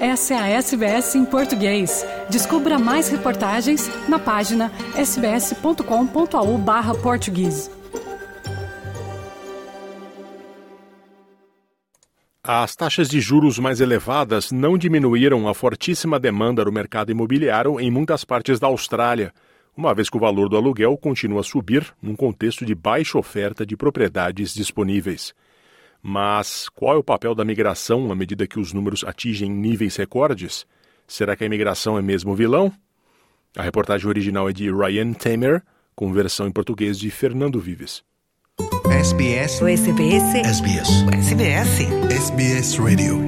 Essa 0.00 0.32
é 0.32 0.38
a 0.38 0.48
SBS 0.48 1.14
em 1.14 1.26
português. 1.26 2.06
Descubra 2.30 2.78
mais 2.78 3.10
reportagens 3.10 3.86
na 4.08 4.18
página 4.18 4.72
sbs.com.au/português. 4.96 7.70
As 12.42 12.74
taxas 12.74 13.10
de 13.10 13.20
juros 13.20 13.58
mais 13.58 13.82
elevadas 13.82 14.50
não 14.50 14.78
diminuíram 14.78 15.46
a 15.46 15.52
fortíssima 15.52 16.18
demanda 16.18 16.64
no 16.64 16.72
mercado 16.72 17.12
imobiliário 17.12 17.78
em 17.78 17.90
muitas 17.90 18.24
partes 18.24 18.58
da 18.58 18.68
Austrália, 18.68 19.34
uma 19.76 19.94
vez 19.94 20.08
que 20.08 20.16
o 20.16 20.20
valor 20.20 20.48
do 20.48 20.56
aluguel 20.56 20.96
continua 20.96 21.40
a 21.40 21.44
subir 21.44 21.94
num 22.00 22.16
contexto 22.16 22.64
de 22.64 22.74
baixa 22.74 23.18
oferta 23.18 23.66
de 23.66 23.76
propriedades 23.76 24.54
disponíveis. 24.54 25.34
Mas 26.02 26.68
qual 26.68 26.96
é 26.96 26.98
o 26.98 27.04
papel 27.04 27.34
da 27.34 27.44
migração 27.44 28.10
à 28.10 28.14
medida 28.14 28.46
que 28.46 28.58
os 28.58 28.72
números 28.72 29.04
atingem 29.04 29.50
níveis 29.50 29.96
recordes? 29.96 30.66
Será 31.06 31.36
que 31.36 31.44
a 31.44 31.46
imigração 31.46 31.98
é 31.98 32.02
mesmo 32.02 32.34
vilão? 32.34 32.72
A 33.56 33.62
reportagem 33.62 34.08
original 34.08 34.48
é 34.48 34.52
de 34.52 34.70
Ryan 34.70 35.12
Tamer, 35.12 35.62
com 35.94 36.12
versão 36.12 36.46
em 36.46 36.52
português 36.52 36.98
de 36.98 37.10
Fernando 37.10 37.60
Vives. 37.60 38.02
SBS. 38.90 39.60
O 39.60 39.66
SBS. 39.66 40.34
SBS. 40.34 40.88
O 41.02 41.10
SBS. 41.14 41.80
SBS 42.10 42.78
Radio. 42.78 43.18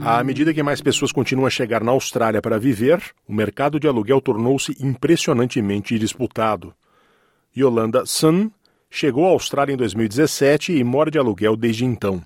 À 0.00 0.22
medida 0.22 0.52
que 0.52 0.62
mais 0.62 0.82
pessoas 0.82 1.12
continuam 1.12 1.46
a 1.46 1.50
chegar 1.50 1.82
na 1.82 1.92
Austrália 1.92 2.42
para 2.42 2.58
viver, 2.58 3.02
o 3.26 3.32
mercado 3.32 3.80
de 3.80 3.88
aluguel 3.88 4.20
tornou-se 4.20 4.76
impressionantemente 4.84 5.98
disputado. 5.98 6.74
Yolanda 7.56 8.04
Sun 8.04 8.50
chegou 8.94 9.26
à 9.26 9.30
Austrália 9.30 9.74
em 9.74 9.76
2017 9.76 10.72
e 10.72 10.84
mora 10.84 11.10
de 11.10 11.18
aluguel 11.18 11.56
desde 11.56 11.84
então. 11.84 12.22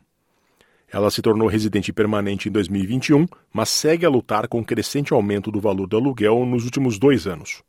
Ela 0.93 1.11
se 1.11 1.23
tornou 1.23 1.49
residente 1.49 1.93
permanente 1.95 2.49
em 2.49 2.53
2021, 2.53 3.27
mas 3.53 3.71
segue 3.71 4.05
a 4.05 4.11
lutar 4.11 4.47
com 4.49 4.61
o 4.61 4.65
crescente 4.65 5.15
aumento 5.15 5.51
do 5.51 5.61
valor 5.61 5.87
do 5.87 5.97
aluguel 5.97 6.45
nos 6.45 6.65
últimos 6.65 6.99
dois 6.99 7.27
anos. 7.27 7.63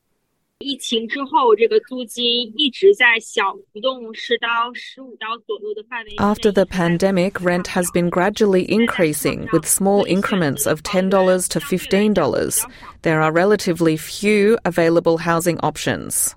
After 6.19 6.51
the 6.51 6.65
pandemic, 6.65 7.41
rent 7.41 7.67
has 7.67 7.91
been 7.91 8.09
gradually 8.09 8.65
increasing 8.69 9.47
with 9.53 9.65
small 9.65 10.03
increments 10.05 10.67
of 10.67 10.83
$10 10.83 11.47
to 11.47 11.59
$15. 11.61 12.65
There 13.03 13.21
are 13.21 13.31
relatively 13.31 13.95
few 13.95 14.57
available 14.65 15.17
housing 15.17 15.57
options. 15.63 16.35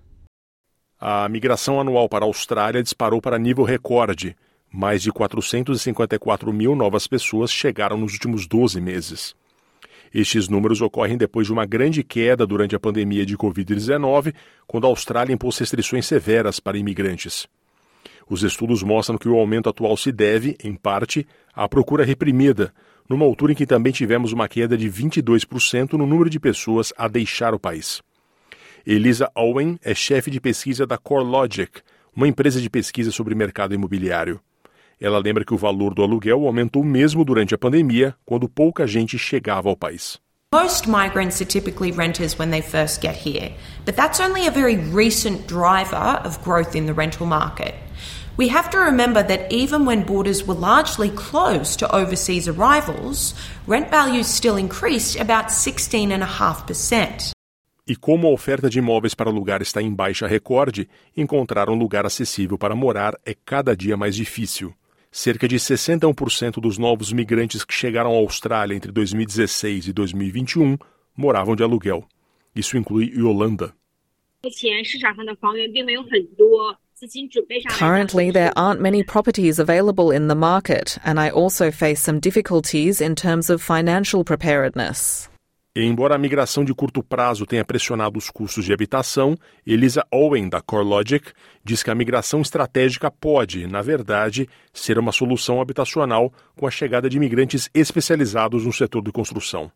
A 1.05 1.29
migração 1.29 1.81
anual 1.81 2.09
para 2.09 2.25
a 2.25 2.29
Austrália 2.29 2.81
disparou 2.81 3.21
para 3.21 3.37
nível 3.37 3.65
recorde. 3.65 4.37
Mais 4.73 5.03
de 5.03 5.11
454 5.11 6.53
mil 6.53 6.77
novas 6.77 7.09
pessoas 7.09 7.51
chegaram 7.51 7.97
nos 7.97 8.13
últimos 8.13 8.47
12 8.47 8.81
meses. 8.81 9.35
Estes 10.15 10.49
números 10.49 10.81
ocorrem 10.81 11.17
depois 11.17 11.49
de 11.49 11.53
uma 11.53 11.67
grande 11.67 12.05
queda 12.05 12.47
durante 12.47 12.77
a 12.77 12.79
pandemia 12.79 13.27
de 13.27 13.37
Covid-19, 13.37 14.33
quando 14.65 14.87
a 14.87 14.91
Austrália 14.91 15.35
impôs 15.35 15.59
restrições 15.59 16.07
severas 16.07 16.61
para 16.61 16.79
imigrantes. 16.79 17.49
Os 18.31 18.45
estudos 18.45 18.85
mostram 18.85 19.19
que 19.19 19.29
o 19.29 19.37
aumento 19.37 19.69
atual 19.69 19.97
se 19.97 20.13
deve, 20.13 20.57
em 20.63 20.77
parte, 20.77 21.27
à 21.53 21.69
procura 21.69 22.05
reprimida, 22.05 22.73
numa 23.11 23.25
altura 23.25 23.51
em 23.51 23.57
que 23.57 23.67
também 23.67 23.93
tivemos 23.93 24.31
uma 24.31 24.47
queda 24.47 24.79
de 24.79 24.89
22% 24.89 25.95
no 25.95 26.07
número 26.07 26.31
de 26.31 26.39
pessoas 26.39 26.93
a 26.97 27.09
deixar 27.09 27.55
o 27.55 27.59
país. 27.59 28.01
Elisa 28.85 29.31
Owen 29.37 29.79
é 29.85 29.95
chefe 29.95 30.29
de 30.29 30.41
pesquisa 30.41 30.85
da 30.85 30.99
CoreLogic, 30.99 31.83
uma 32.17 32.27
empresa 32.27 32.61
de 32.61 32.69
pesquisa 32.69 33.13
sobre 33.13 33.33
mercado 33.33 33.75
imobiliário. 33.75 34.41
Ela 35.01 35.19
lembra 35.19 35.45
que 35.45 35.55
o 35.55 35.57
valor 35.57 35.95
do 35.95 36.03
aluguel 36.03 36.47
aumentou 36.47 36.83
mesmo 36.83 37.25
durante 37.25 37.55
a 37.55 37.59
pandemia, 37.59 38.15
quando 38.27 38.49
pouca 38.49 38.85
gente 38.85 39.17
chegava 39.17 39.69
ao 39.69 39.77
país. 39.77 40.19
Most 40.53 40.89
migrants 40.89 41.41
are 41.41 41.47
typically 41.47 41.93
renters 41.93 42.37
when 42.39 42.51
they 42.51 42.61
first 42.61 43.01
get 43.01 43.15
here, 43.15 43.53
but 43.87 43.95
that's 43.95 44.21
only 44.21 44.49
a 44.49 44.51
very 44.51 44.77
recent 44.77 45.47
driver 45.47 46.21
of 46.25 46.43
growth 46.43 46.75
in 46.75 46.87
the 46.87 46.93
rental 46.93 47.27
market. 47.27 47.75
We 48.37 48.49
have 48.49 48.69
to 48.71 48.79
remember 48.79 49.23
that 49.23 49.53
even 49.53 49.87
when 49.87 50.05
borders 50.05 50.45
were 50.45 50.55
largely 50.59 51.11
closed 51.11 51.79
to 51.79 51.95
overseas 51.95 52.49
arrivals, 52.49 53.35
rent 53.67 53.91
values 53.91 54.27
still 54.27 54.57
increased 54.57 55.21
about 55.21 55.51
16.5% 55.51 57.33
e 57.87 57.97
como 57.97 58.29
a 58.29 58.31
oferta 58.31 58.71
de 58.71 58.79
imóveis 58.79 59.15
para 59.15 59.31
alugar 59.31 59.61
está 59.61 59.83
em 59.83 59.93
baixa 59.93 60.27
recorde, 60.27 60.89
encontrar 61.17 61.69
um 61.69 61.75
lugar 61.75 62.07
acessível 62.07 62.57
para 62.57 62.77
morar 62.77 63.19
é 63.25 63.35
cada 63.45 63.77
dia 63.77 63.97
mais 63.97 64.15
difícil. 64.15 64.73
Cerca 65.11 65.47
de 65.47 65.57
61% 65.57 66.61
dos 66.61 66.79
novos 66.79 67.13
migrantes 67.13 67.65
que 67.65 67.75
chegaram 67.75 68.13
à 68.13 68.17
Austrália 68.17 68.75
entre 68.75 68.91
2016 68.91 69.89
e 69.89 69.93
2021 69.93 70.79
moravam 71.17 71.55
de 71.55 71.63
aluguel. 71.63 72.05
Isso 72.55 72.77
inclui 72.77 73.13
Yolanda. 73.15 73.75
Currently, 77.79 78.31
there 78.31 78.53
aren't 78.55 78.81
many 78.81 79.03
properties 79.03 79.59
available 79.59 80.13
in 80.13 80.29
the 80.29 80.37
market, 80.37 80.99
and 81.05 81.19
I 81.19 81.31
also 81.31 81.71
face 81.73 82.01
some 82.01 82.21
difficulties 82.21 83.01
in 83.01 83.17
terms 83.17 83.51
of 83.51 83.61
financial 83.61 84.25
preparedness. 84.25 85.29
Embora 85.75 86.15
a 86.15 86.19
migração 86.19 86.67
de 86.67 86.75
curto 86.75 87.03
prazo 87.03 87.47
tenha 87.47 87.65
pressionado 87.65 88.19
os 88.19 88.29
custos 88.29 88.67
de 88.67 88.75
habitação, 88.75 89.39
Elisa 89.67 90.05
Owen, 90.13 90.47
da 90.47 90.61
CoreLogic, 90.61 91.33
diz 91.65 91.83
que 91.83 91.91
a 91.91 91.95
migração 91.95 92.43
estratégica 92.43 93.11
pode, 93.11 93.67
na 93.67 93.81
verdade, 93.81 94.47
ser 94.71 94.99
uma 94.99 95.13
solução 95.13 95.63
habitacional 95.63 96.31
com 96.55 96.67
a 96.67 96.71
chegada 96.71 97.09
de 97.09 97.17
imigrantes 97.17 97.71
especializados 97.73 98.67
no 98.67 98.73
setor 98.73 99.03
de 99.03 99.11
construção. 99.11 99.73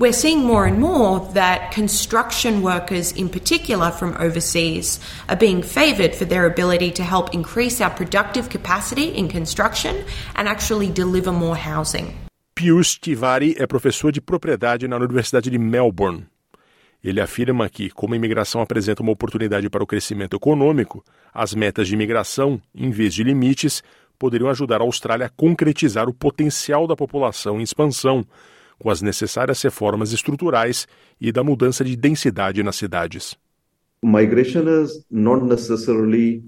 We're 0.00 0.14
seeing 0.14 0.38
more 0.38 0.66
and 0.66 0.78
more 0.80 1.20
that 1.34 1.74
construction 1.74 2.62
workers, 2.62 3.12
in 3.12 3.28
particular 3.28 3.92
from 3.92 4.14
overseas, 4.18 4.98
are 5.28 5.38
being 5.38 5.62
favoured 5.62 6.16
for 6.16 6.26
their 6.26 6.46
ability 6.46 6.90
to 6.92 7.02
help 7.02 7.34
increase 7.34 7.82
our 7.82 7.94
productive 7.94 8.48
capacity 8.48 9.12
in 9.14 9.28
construction 9.28 9.94
and 10.34 10.48
actually 10.48 10.90
deliver 10.90 11.30
more 11.30 11.54
housing. 11.54 12.21
Pius 12.62 12.96
Tivari 12.96 13.56
é 13.58 13.66
professor 13.66 14.12
de 14.12 14.20
propriedade 14.20 14.86
na 14.86 14.96
Universidade 14.96 15.50
de 15.50 15.58
Melbourne. 15.58 16.26
Ele 17.02 17.20
afirma 17.20 17.68
que, 17.68 17.90
como 17.90 18.14
a 18.14 18.16
imigração 18.16 18.60
apresenta 18.60 19.02
uma 19.02 19.10
oportunidade 19.10 19.68
para 19.68 19.82
o 19.82 19.86
crescimento 19.86 20.36
econômico, 20.36 21.04
as 21.34 21.56
metas 21.56 21.88
de 21.88 21.94
imigração, 21.94 22.62
em 22.72 22.92
vez 22.92 23.14
de 23.14 23.24
limites, 23.24 23.82
poderiam 24.16 24.48
ajudar 24.48 24.80
a 24.80 24.84
Austrália 24.84 25.26
a 25.26 25.28
concretizar 25.28 26.08
o 26.08 26.14
potencial 26.14 26.86
da 26.86 26.94
população 26.94 27.58
em 27.58 27.64
expansão, 27.64 28.24
com 28.78 28.90
as 28.90 29.02
necessárias 29.02 29.60
reformas 29.60 30.12
estruturais 30.12 30.86
e 31.20 31.32
da 31.32 31.42
mudança 31.42 31.84
de 31.84 31.96
densidade 31.96 32.62
nas 32.62 32.76
cidades. 32.76 33.36
migration 34.04 34.68
is 34.68 35.04
not 35.10 35.44
necessarily 35.44 36.44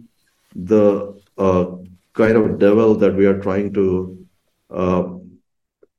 the 0.54 1.12
uh, 1.38 1.64
kind 2.12 2.36
of 2.36 2.56
devil 2.58 2.94
that 2.94 3.16
we 3.16 3.26
are 3.26 3.41
trying 3.41 3.72
to 3.72 4.16
uh, 4.70 5.23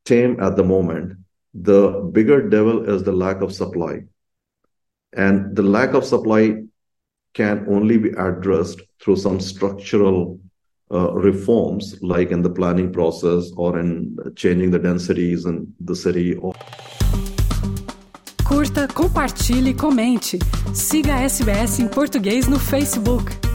tame 0.05 0.39
at 0.39 0.55
the 0.55 0.63
moment. 0.63 1.17
The 1.53 2.09
bigger 2.11 2.47
devil 2.47 2.89
is 2.89 3.03
the 3.03 3.11
lack 3.11 3.41
of 3.41 3.53
supply. 3.53 4.03
And 5.13 5.55
the 5.55 5.63
lack 5.63 5.93
of 5.93 6.05
supply 6.05 6.63
can 7.33 7.65
only 7.67 7.97
be 7.97 8.09
addressed 8.09 8.81
through 9.01 9.17
some 9.17 9.39
structural 9.39 10.39
uh, 10.91 11.11
reforms, 11.13 12.01
like 12.01 12.31
in 12.31 12.41
the 12.41 12.49
planning 12.49 12.91
process 12.93 13.51
or 13.57 13.79
in 13.79 14.17
changing 14.35 14.71
the 14.71 14.79
densities 14.79 15.45
in 15.45 15.73
the 15.79 15.95
city 15.95 16.37
Curta, 18.45 18.87
compartilhe, 18.87 19.73
comente. 19.73 20.37
Siga 20.73 21.15
SBS 21.27 21.79
em 21.79 21.87
português 21.87 22.47
no 22.47 22.59
Facebook. 22.59 23.54